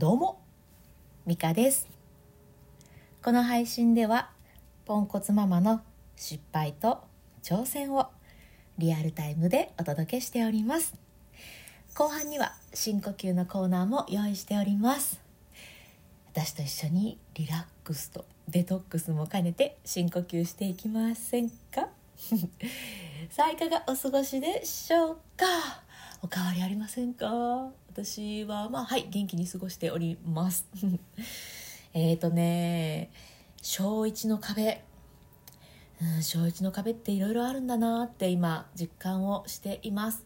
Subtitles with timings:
[0.00, 0.40] どうも
[1.26, 1.86] ミカです。
[3.22, 4.30] この配信では
[4.86, 5.82] ポンコツママの
[6.16, 7.02] 失敗と
[7.42, 8.06] 挑戦を
[8.78, 10.94] リアルタイムでお届けしております。
[11.94, 15.20] 後半には深呼吸のコーナーも用意しております。
[16.32, 21.90] 私と一緒にリラックスとデトックスも兼ねて深呼吸していきませんか？
[23.28, 25.44] さあいかがお過ごしでしょうか？
[26.22, 27.70] お変わりありませんか？
[27.92, 30.64] 私はまあはい元気に過ごしております。
[31.92, 33.10] えっとね
[33.60, 34.84] 小1の壁。
[36.00, 40.24] うん小1の壁っていろいろあるんだなって今実感をしています。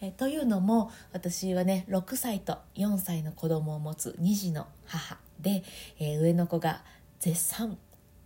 [0.00, 5.64] えというのも私はね6歳と4歳の子供を持つ2児の母で、
[5.98, 6.84] えー、上の子が
[7.18, 7.76] 絶賛。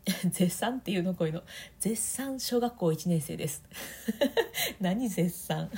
[0.30, 1.42] 絶賛っていうのこういうの。
[1.80, 3.64] 絶賛小学校1年生です。
[4.78, 5.70] 何絶賛？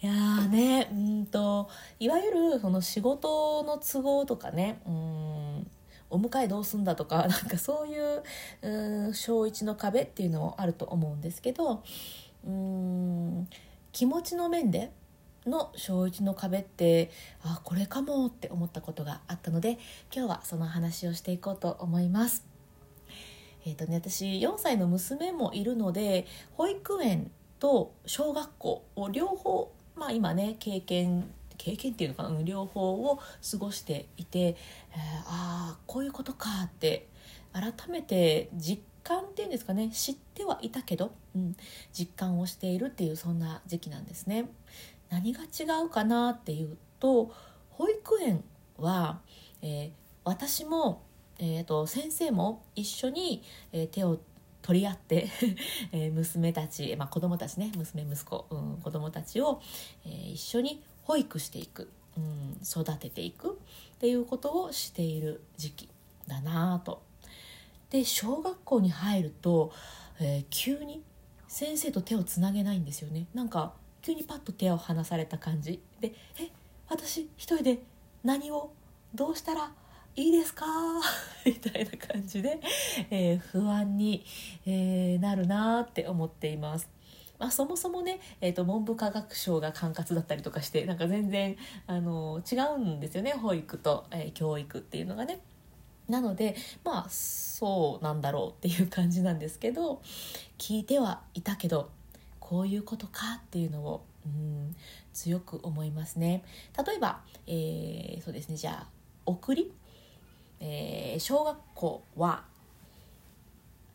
[0.00, 1.68] いやーねうんと
[1.98, 5.70] いわゆるその仕事の都合とかねうん
[6.10, 8.22] お迎えどうすんだとか なんかそういう
[8.62, 11.82] うん小1の壁っていうのもあると思うんですけど
[12.44, 13.48] うん
[13.92, 14.92] 気持ちの面で
[15.46, 17.10] の小1の壁って
[17.42, 19.78] あこれかもって思ったことがあったので
[20.14, 22.46] 今日はその話をしていこうと思います。
[23.64, 27.30] えーとね、私4歳の娘もいるので保育園
[27.62, 34.56] と小学校を両方、まあ、今ね経験経験っていうのかな両方を過ごしていて、えー、
[35.26, 37.06] ああこういうことかって
[37.52, 41.56] 改めて実感っていうんですかね知ってはいたけど、うん、
[41.96, 44.46] 実感をしているっていうそんな時期なんですね。
[45.08, 47.32] 何が違うかなっていうと
[47.70, 48.42] 保育園
[48.76, 49.20] は、
[49.60, 49.90] えー、
[50.24, 51.02] 私も、
[51.38, 54.18] えーと、先生も一緒に、えー、手を
[54.62, 55.28] 取り合って
[55.92, 59.60] え娘たち、まあ、子供たちね娘息子、うん、子供たちを、
[60.06, 63.58] えー、一緒に保育していく、うん、育てていく
[63.94, 65.88] っていうことをしている時期
[66.26, 67.02] だなと。
[67.90, 69.70] で小学校に入ると、
[70.18, 71.02] えー、急に
[71.46, 76.48] 先生と手をつなげないんですよねなんか急にパッと手を離された感じで「え
[76.88, 77.82] 私一人で
[78.24, 78.72] 何を
[79.14, 79.72] どうしたら
[80.14, 80.66] いいですか？
[81.46, 82.60] みたいな感じで、
[83.10, 84.24] えー、不安に、
[84.66, 86.88] えー、なるなって思っています。
[87.38, 91.56] まあ、そもそもね、えーと、文部科学省が管轄だったりとかしてなんか全然
[91.88, 95.40] あの違うんですよね保育と、えー、教育っていうのがね。
[96.08, 100.02] なのでまあそうなんだろうっていう感じなんですけど
[100.58, 101.90] 聞いてはいたけど
[102.38, 104.76] こういうことかっていうのをうん
[105.12, 106.44] 強く思いますね。
[106.86, 108.88] 例えば、えー、そうですねじゃあ
[109.26, 109.72] 送り？
[110.64, 112.44] えー、小学校は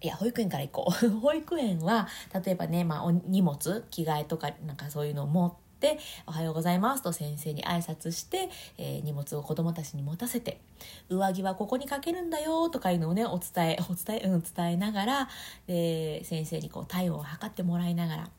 [0.01, 2.07] いや保育園から行こう 保育園は
[2.45, 5.97] 例えばね、まあ、お荷物着替えとかなんかそういうのを持って
[6.28, 10.59] 「おはようございます」と先生に挨拶して、えー、荷物を子供たちに持たせて
[11.09, 15.29] 「上着はここにかけるんだよ」とかいうのをねお伝えお伝え,、うん、伝えながら
[15.67, 18.29] で先生にこう体温を測ってもらいながら。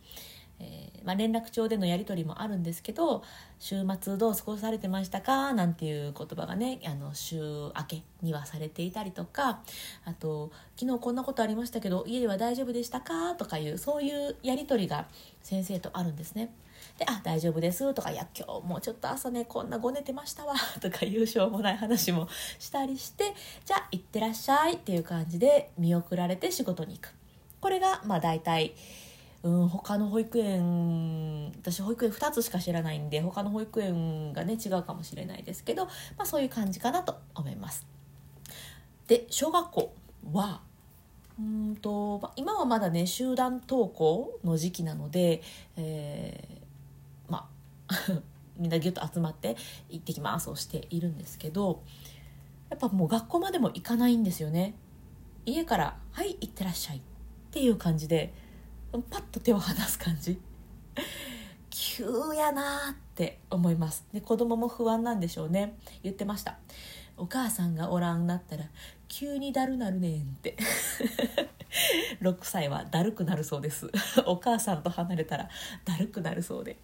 [0.61, 3.23] えー、まあ、連絡帳でのやり取りもあるんですけど
[3.61, 5.53] 週末どう過ごされてましたか？
[5.53, 9.61] なんていう言葉がねあの週明けにはされていたりとか
[10.05, 13.35] あと昨日こんなことありましたけど家では大丈夫でしたか？
[13.37, 15.07] とかいうそういうやり取りが
[15.43, 16.51] 先生とあるんですね。
[16.97, 22.29] で、あ、大丈夫ですとか、いや、今日もうちょっと朝ね、こんなご寝てましたわ とかいうしょうもない話も
[22.61, 27.15] したりして、じゃあ、行ってらっしゃいっていう感じで見送られて仕事に行く。
[27.61, 28.75] これが、まあ大体、
[29.43, 37.87] うん、他の保育園私保育園2つしか知らないんで他の保育園がね違うかもしれないですけど、まあ、そういう感じかなと思います。
[39.07, 39.95] で小学校
[40.33, 40.61] は
[41.39, 45.41] うんと今はまだね集団登校の時期なので、
[45.77, 47.49] えー、ま
[47.87, 47.95] あ
[48.59, 49.57] みんなギュッと集まって
[49.89, 51.85] 行ってきますをしているんですけど
[52.71, 54.75] やっぱもう学校までも行かないんですよね
[55.47, 57.01] 家から「はい行ってらっしゃい」っ
[57.53, 58.35] ていう感じで
[58.93, 60.41] パッと手を離す感じ。
[61.71, 62.05] 急
[62.35, 64.07] やなって思います。
[64.13, 65.77] で子供も不安なんでしょうね。
[66.03, 66.59] 言ってました。
[67.17, 68.65] お母さんがおらんなったら
[69.09, 70.57] 急にだるなるねんって。
[72.23, 73.91] 6歳はだるくなるそうです。
[74.27, 75.49] お母さんと離れたら
[75.85, 76.79] だるくなるそうで。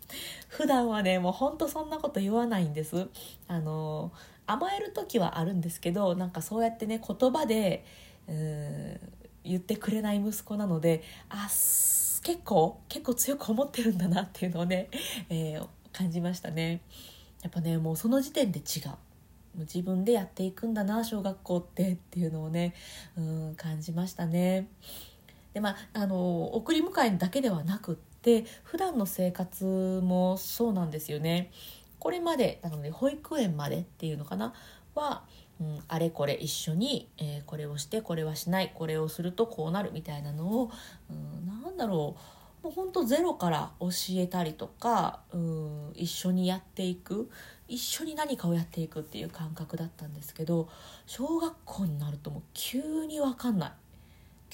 [0.49, 3.09] 普段はねもうほんとそんなこと言わないんです。
[3.49, 4.13] あの
[4.47, 7.85] 甘える時はあるんですけどなんかそうやってね言葉で
[8.29, 9.01] うん
[9.45, 11.49] 言ってくれない息子なのであ
[12.25, 14.89] 結構結構強く思ってるんだなっていうのをね、
[15.29, 16.81] えー、感じましたね。
[17.43, 18.97] やっぱねもうその時点で違う。
[19.57, 22.75] 自分でやっていくんだな小学校ってっていうのをね
[23.17, 24.69] うん感じましたね。
[25.53, 31.53] でまああの送り迎えだけではなくって普段の生活もそうなんですよね。
[31.99, 34.55] これまでなので保育園までっていうのかな？
[34.95, 35.25] は、
[35.61, 40.71] うん、あれこれ一緒に、えー、これをしてこれはしないこれをするとこうなるみたいなのを、
[41.11, 42.17] うん、なんだろ
[42.63, 47.31] うもうほんとゼロから教えたりとか、うん、一緒にやっていく
[47.69, 50.69] 一緒に何かをやっていくっていう感覚だったんですけど
[51.07, 53.73] 小学校になるともう急に分かんない。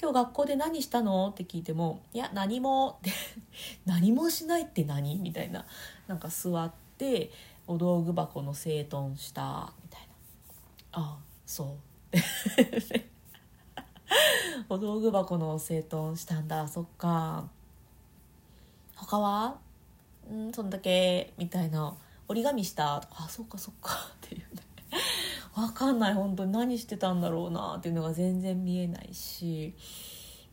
[0.01, 1.29] 今日学校で何したの？
[1.29, 3.11] って聞いても「いや何も」って
[3.85, 5.19] 何もしないって何？
[5.19, 5.65] みたいな
[6.07, 7.31] なんか座って
[7.67, 9.73] お道具箱の整頓した
[10.93, 11.67] あそう。
[14.69, 16.67] お道具箱の整頓したんだ。
[16.67, 17.49] そっか。
[18.95, 19.57] 他は？
[20.31, 21.33] んそんだけ。
[21.37, 21.95] みたいな。
[22.27, 24.11] 折り紙したあそっかそっか。
[24.15, 24.61] っていうね。
[25.55, 26.13] 分かんない。
[26.13, 26.51] 本当に。
[26.51, 29.73] 何してたんだろうなっていうのが全然見えないし。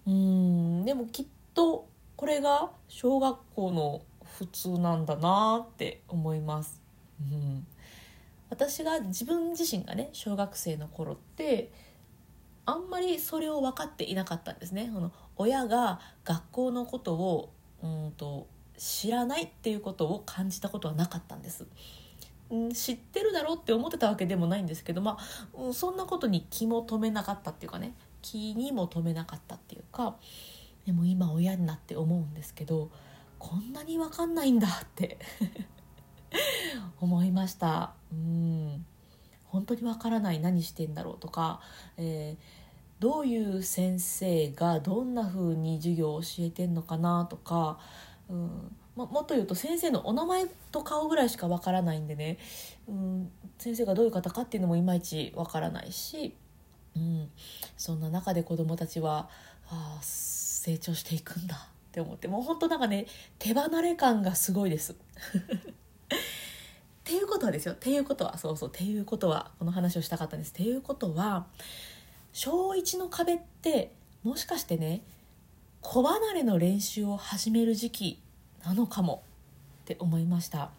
[0.07, 0.85] うん。
[0.85, 1.87] でもきっと
[2.17, 6.81] これが小学校の普通なんだなって思います。
[7.21, 7.67] うん。
[8.51, 11.71] 私が自分自身がね小学生の頃って
[12.65, 14.91] あんまりそれを分かっていなかったんですね。
[14.93, 17.53] その親が学校のことを
[17.83, 18.47] うんと
[18.77, 21.67] 知らないっていうことを感じたことはなかったんです。
[22.75, 30.17] 知ってるだろうって思ってたわけでもないんですけど、まあ、そんなことに気も留めなかったっていうかね気にも留めなかったっていうか
[30.87, 32.91] でも今親になって思うんですけど
[33.39, 35.19] こんなに分かんないんだって
[37.01, 37.95] 思いました。
[38.13, 38.87] うん。
[39.45, 41.61] 本当に分からない何してんだろうとか、
[41.97, 47.79] えー、どういう先生がどんな風に授業を教えてんのかなとか、
[48.29, 48.77] うん。
[48.99, 52.39] ま、もっと言うと先生のお名前と顔ぐらいしか分からないんでね、
[52.89, 56.35] うん、先生がどういう方かっていうのもいまいち分からないし、
[56.97, 57.31] うん、
[57.77, 59.29] そんな中で子どもたちは
[59.71, 63.07] あ成長していくんだって思ってもう本当なんかね
[63.39, 64.97] 手離れ感がすごいです。
[66.15, 71.47] っていうことはですよっていうことはそうそうっていうことはこの話をしたかったんですっていうことは
[72.33, 75.03] 小1の壁ってもしかしてね
[75.81, 78.23] 子離れの練習を始める時期
[78.65, 79.23] なのかも
[79.83, 80.71] って思いました。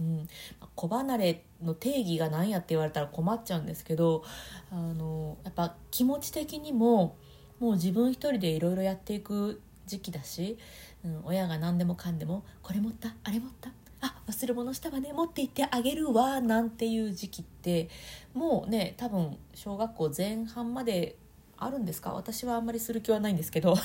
[0.00, 0.28] うん、
[0.74, 4.24] 子離れの定義が何やって言われたら困っちゃうんですけど
[4.72, 7.16] あのやっぱ気持ち的にも
[7.60, 10.58] もう自分一人でいろいろやっていく時期だし、
[11.04, 13.70] うん、親が何でもかんでも「これ持ったあれ持った
[14.06, 17.88] あ忘れ物したわね持って行ってあげるわ」なんていう時期って
[18.34, 21.16] もうね多分小学校前半まで
[21.56, 22.12] あるんですか？
[22.12, 23.74] 私はあんまりする気はないんですけど。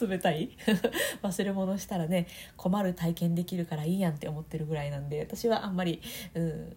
[0.00, 0.56] 冷たい？
[1.22, 2.26] 忘れ物したらね
[2.56, 6.00] 困る体験できるからいいやんって思ってるぐらいなんで私はあんまり、
[6.32, 6.76] うん、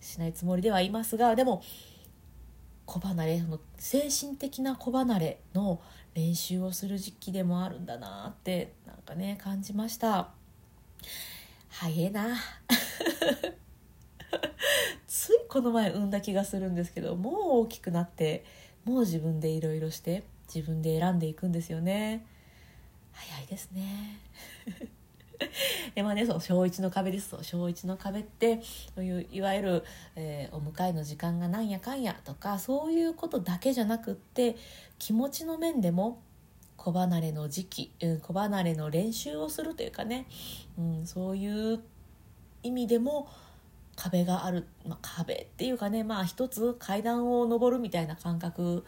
[0.00, 1.62] しないつもりではいますがでも
[2.84, 5.80] 子離れその精神的な子離れの
[6.14, 10.30] 練習をする時期でもあるんだなってなんかね感じました。
[11.78, 12.34] 早えな。
[15.06, 17.34] ついこの前産んだ気がするんですけどもう
[17.64, 18.46] 大きくなって
[18.86, 22.24] もう自分でいろいろして自分で選んでいくんですよね。
[23.12, 24.18] 早いですね。
[25.94, 27.28] でまあね、その小1の壁です。
[27.28, 28.62] と小1の壁って
[28.94, 29.84] そういういわゆる、
[30.14, 34.56] えー、お迎えの時間がなんやかんやとかそういうことだけじゃなくって
[34.98, 36.22] 気持ちの面でも
[36.76, 40.26] 子離れの時期、うん、子離れの練習をするというかね、
[40.78, 41.80] うん、そういう
[42.62, 43.28] 意味でも
[43.96, 48.84] 壁がある、まあ、壁っていうかねまあ一つ階段を上るみたいな感覚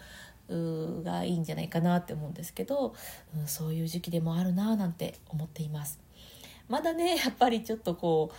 [0.51, 2.95] がいいんじゃないかなって思うんですけど、
[3.37, 6.01] うん、そういう時期でもあるななんて思っています。
[6.69, 8.31] まだねやっぱりちょっとこ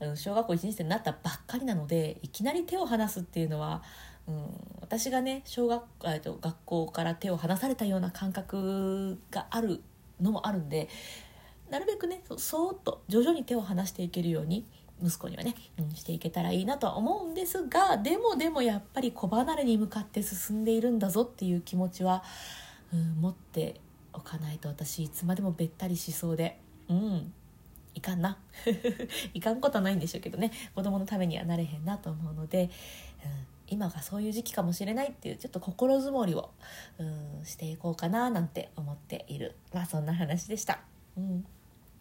[0.00, 3.82] う小学校1年生になったばっかりなのでいきなり手を離すっていうのは、
[4.28, 4.34] うん、
[4.80, 5.82] 私がね小学
[6.20, 9.82] と学校から手を離されたような感覚がある
[10.20, 10.88] のもあるんで
[11.70, 14.66] なるべくねそーっと徐々に手を離していけるように
[15.02, 22.22] 息子にはね、うん、していけたらいいなとは思うんですがでもでもやっぱり子離れに向かって進んでいるんだぞっていう気持ちは、
[22.92, 23.80] うん、持って
[24.12, 27.32] おかないと私いつまでもべったりしそうでうん
[27.94, 28.38] いかんな。
[29.34, 32.70] いかんことはないんでしょうけどね子供のためにはなれへんなと思うので、うん、
[33.72, 36.50] 今がそういう時期かもしれないっていうちょっと心づもりを、
[36.98, 37.04] う
[37.42, 40.80] ん、していこうかななんて思っているまあそんな話でした。
[41.16, 41.46] うん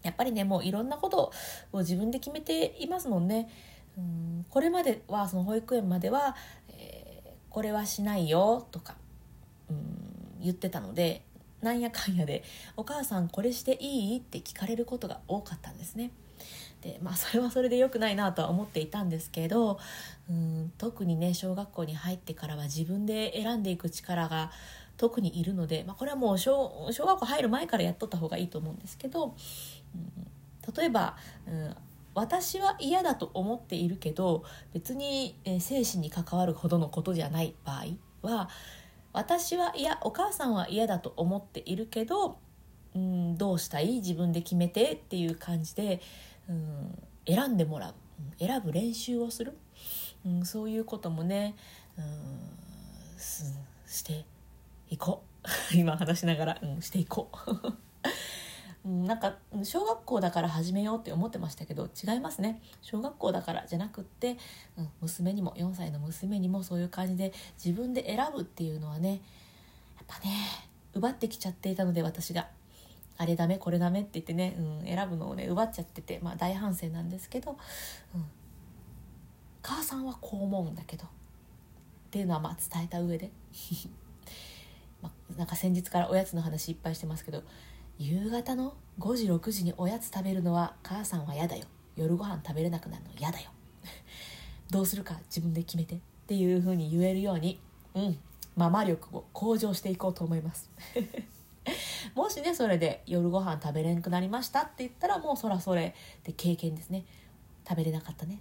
[0.03, 1.31] やっぱりねもういろんなこと
[1.71, 3.49] を自分で決めていますもんね。
[3.97, 6.35] うんこれまではその保育園までは、
[6.69, 8.95] えー、これはしないよとか
[9.69, 11.23] うん言ってたので
[11.61, 12.43] なんやかんやで
[12.75, 16.11] 「お母さんこれしていい?」って聞かれることが多かったんですね。
[16.81, 19.79] でまあそれはそれで良くないなとは思っていたんですけど
[20.29, 24.51] うん特にね小学校に入ってからは自分で選んでいく力が
[24.97, 29.35] 特にいるので、まあ、これはもう小小学校入る前からやっとった方がいいと思うんですけど、
[29.95, 31.17] うん、例えば、
[31.47, 31.75] うん、
[32.13, 34.43] 私は嫌だと思っているけど
[34.73, 37.85] 別に、えー、精神に関わるほどのことじゃない場合
[38.27, 38.49] は
[39.13, 42.37] 私は嫌お母さんは嫌だと思っているけど、
[42.95, 43.95] うん、どうしたい？
[43.95, 45.99] 自分で決めてっていう感じで、
[46.49, 47.93] うん、選んでもらう。
[48.39, 49.57] 選ぶ練習をする、
[50.25, 51.55] うん、そういうこともね、
[51.97, 52.05] うん、
[53.17, 54.25] して
[54.89, 55.31] いこう。
[55.75, 57.73] 今話しながら、うん、していこう。
[58.87, 62.61] なんか小学校だから始めようって思ってましたけど違いますね。
[62.81, 64.37] 小学校だからじゃなくって、
[64.75, 67.31] うん、娘にも4歳の娘にもそういう感じで
[67.63, 70.31] 自分で選ぶっていうのはねやっぱね
[70.93, 72.49] 奪ってきちゃっていたので私が。
[73.21, 77.55] あれダメこれダメって言ってね、うん、選ぶのをね奪っちゃってて、まあ、大反省なんですけど、
[78.15, 78.25] うん、
[79.61, 81.07] 母さんはこう思うんだけどっ
[82.09, 83.29] ていうのはまあ伝えた上で。
[85.03, 87.43] まあ、なんか先日からおやつの話いっぱいしてますけど
[87.97, 91.65] 夕方の5時6時におやつ食べるのは母さんは嫌だよ。
[91.95, 93.51] 夜ご飯食べれなくなるの嫌だよ。
[94.71, 97.59] どうするか自分で決めてっていう風に言えるように
[97.93, 98.19] うん
[98.55, 100.71] ママ力を向上していこうと思います。
[102.15, 107.05] もしねそれで夜ご飯食べれなくなりましたって言ったらもうそらそれで経験ですね。
[107.67, 108.39] 食べれなかったね。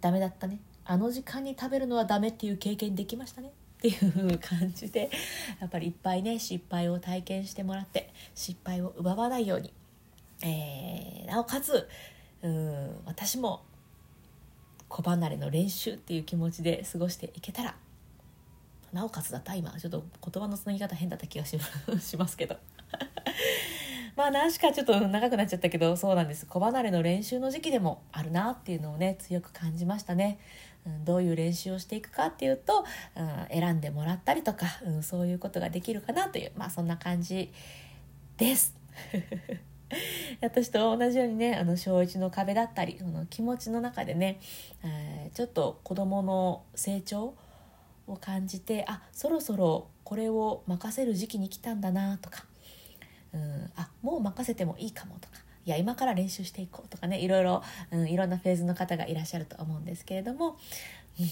[0.00, 0.60] ダメだったね。
[0.84, 3.48] あの時間に食べるのはダメっていう経験できましたね。
[3.48, 5.10] っていう感じで
[5.60, 9.74] やっぱりいっぱいね失敗を体験してもらって失敗を奪わないように、
[10.42, 11.86] えー、なおかつ
[12.42, 13.62] うん私も
[14.88, 17.74] 子離れの練習っていう気持ちで過ごしていけたら
[18.94, 19.54] なおかつだった。
[19.54, 21.58] 今ちょっと言葉のつなぎ方変だった気がし
[22.16, 22.56] ますけど。
[24.16, 30.38] まあ何しかちょっと長くなっちゃったけどそうなんです子離れの練習の時期でもあるなっていうのをね強く感じましたね
[30.86, 32.84] うん、どういう練習をしていくかっていうと、
[33.16, 37.52] うん、選んでもらったりとか、うん、そういうことができるかなというまあそんな感じ
[38.36, 38.76] です。
[40.40, 44.40] 私と同じようにねあの小1の壁だったりその気持ちの中でね、
[44.82, 47.34] えー、ちょっと子どもの成長
[48.06, 52.44] を感じてあそろそろこれを任せる時期に来たんだなとか、
[53.34, 55.34] うん、あもう任せてもいいかもとか
[55.66, 60.56] いや今から練習していこうとかねいろいろ、うん、いろんなフェーズの方がいらっしゃると思うんですけれども、
[61.18, 61.26] うん、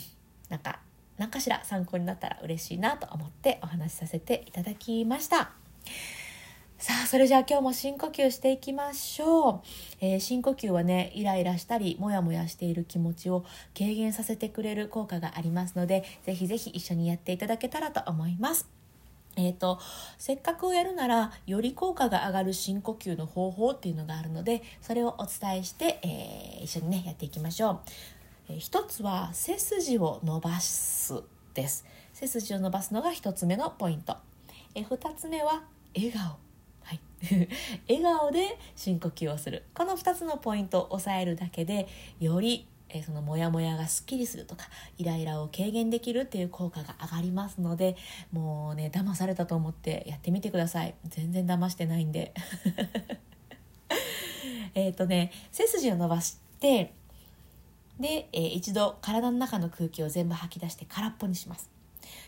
[0.49, 0.80] なんか
[1.18, 5.52] 何かしら参考になったら嬉しいなと思ってお話しさせていただきました。
[6.78, 9.61] さあ、それじゃあ今日も深呼吸していきましょう。
[10.00, 13.44] えー、深呼吸はね、イライラしたり、モヤモヤしている気持ちを
[13.78, 18.81] 軽減させてくれる効果がありますので、ぜひぜひ一緒にやっていただけたらと思います。
[19.36, 19.78] えーと、
[20.18, 27.80] せっかくやるならより効果が上がる深呼吸の方法っていうのがあるのでそれをお伝えして、えー、一緒にねやっていきましょう、
[28.50, 31.22] えー、一つは背筋を伸ばす
[31.54, 31.84] です。
[32.12, 34.16] 背筋を伸ばすのが一つ目のポイント、
[34.74, 35.62] えー、二つ目は
[35.94, 36.36] 笑顔。
[36.84, 37.00] はい、
[37.88, 39.64] 笑顔で深呼吸をする。
[39.74, 41.88] この2つのポイントを押さえるだけで
[42.20, 44.66] よりえそのモヤモヤがすっきりするとか
[44.99, 47.96] イライラを軽減できるっていう効果が上がりますので
[48.32, 50.94] もうね騙されたと思ってやってみてください。
[51.08, 52.34] 全然騙してないんで。
[54.75, 56.94] えっとね背筋を伸ばして
[58.00, 61.70] で、えー、一度体の中の空気を全部吐き出して空っぽにします。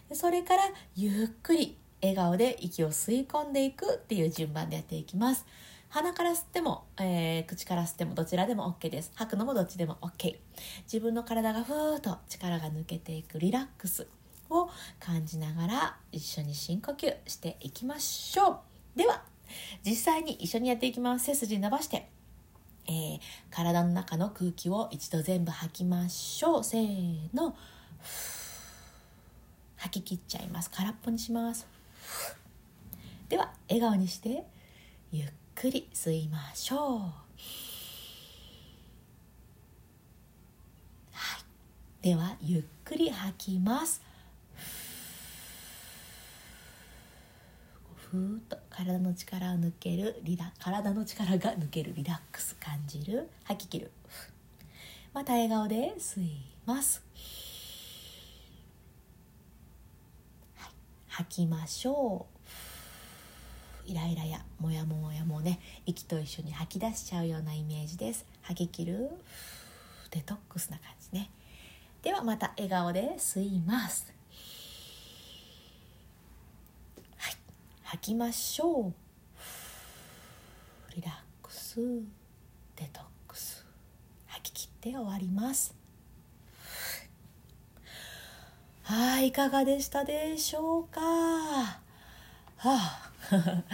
[0.08, 0.62] でそれから
[0.94, 5.46] ゆっくり笑顔で息を吸い込んでいくっていう順番でやっていきます。
[5.94, 9.12] 鼻から吸っても、えー、口から吸ってもどちらでも OK です。
[9.14, 10.38] 吐くのもどっちでも OK。
[10.92, 14.08] 自分の体がふーっと力が抜けていくリラックス
[14.50, 18.62] を感じながら一緒に深呼吸していきましょ
[18.96, 18.98] う。
[18.98, 19.22] では、
[19.86, 21.26] 実際に一緒にやっていきます。
[21.26, 22.08] 背筋伸ばして、
[22.88, 23.20] えー、
[23.52, 26.64] 体の中の空気を一度全部吐きましょう。
[26.64, 27.54] せーの。
[29.76, 30.70] 吐き切っちゃいます。
[30.70, 31.68] 空っぽにします。
[33.28, 34.42] では、笑顔にして、
[35.12, 37.00] ゆっくり吸いましょう。
[41.12, 41.38] は
[42.02, 42.02] い。
[42.02, 44.02] ではゆっくり吐きます。
[48.10, 53.90] ふーっと体の力を抜けるリラ体の力が抜けるリラックス感じる吐き切る。
[55.12, 56.30] また笑顔で吸い
[56.66, 57.02] ます、
[60.56, 60.72] はい、
[61.08, 62.33] 吐きましょう。
[63.86, 68.24] イライラやモヤモヤもね息と一緒に吐き出しちゃうようなイメージです。
[68.42, 69.10] 吐き切る？
[70.10, 71.30] デトックスな感じね。
[72.02, 74.12] ではまた笑顔で吸います。
[77.16, 77.36] はい。
[77.82, 78.94] 吐きましょう。
[80.94, 81.80] リラックス。
[82.76, 83.66] デトックス。
[84.26, 85.74] 吐き切って終わります。
[88.82, 91.00] はいいかがでしたでしょうか？
[91.00, 91.80] は
[92.64, 93.03] あ。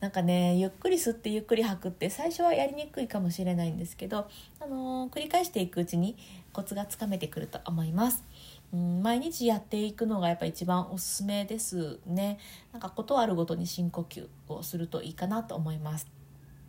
[0.00, 6.16] なんかねゆっくり吸ってゆっくり吐くって最初はやりにくいかもしれないんですけど、あのー、繰り返していくうちに
[6.52, 8.24] コツがつかめてくると思います。
[8.72, 12.38] うん、毎日やっていくのがやっぱ一番おすすめですね。
[12.72, 16.06] なんかことあるごとに深呼吸をするといいかなと思います。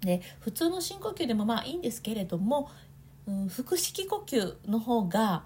[0.02, 2.70] で普通の深呼吸でもまあいいんですけれども、
[3.28, 5.46] うん、腹式呼吸の方が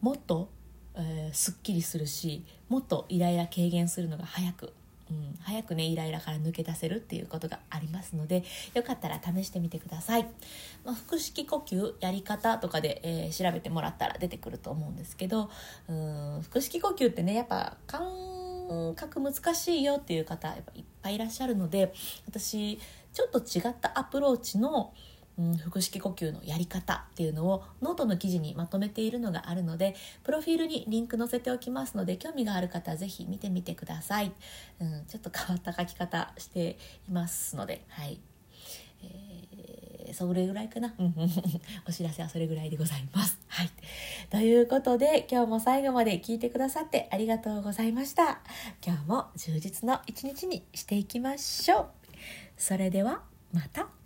[0.00, 0.48] もっと、
[0.94, 4.72] えー、すっきりするしもっとイライラ軽減するのが早く
[5.12, 10.26] うん、早くねイライラから抜け出せるっていうことがありますのでよかったら試してみてください、
[10.84, 15.50] まあ、腹式呼吸やり方とかで、えー、調べてもらったら出てくると思うんですけど
[15.88, 18.02] うん腹式呼吸ってねやっぱ感
[18.96, 21.92] 覚難しいよっていう方やっぱいっぱいいらっしゃるので
[22.26, 22.78] 私
[23.12, 24.92] ちょっと違ったアプローチの
[25.42, 34.32] うん、腹式呼吸のやり方っていうのをノートの記事にまとめているのがあるのでプロフィールにリンク載せておきますので興味がある方は是非見てみてください、
[34.80, 38.20] うん、ちょっと変わった書き方していますのではい、
[39.02, 40.94] えー、それぐらいかな？
[41.88, 43.38] お知らせはそれぐらいでございます。
[43.48, 43.70] はい。
[44.30, 48.40] ということで今日も最後まで聞いてくださってありがとうございました。
[48.84, 51.88] 今日も充実の一日にしていきましょう。
[52.56, 53.22] それでは
[53.52, 54.01] また。